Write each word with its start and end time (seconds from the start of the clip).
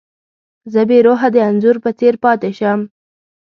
زه 0.73 0.81
بې 0.89 0.97
روحه 1.05 1.27
د 1.33 1.37
انځور 1.49 1.77
په 1.83 1.91
څېر 1.99 2.13
پاتې 2.23 2.49
شم. 2.59 2.79